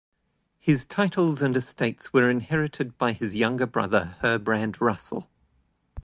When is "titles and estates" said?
0.87-2.11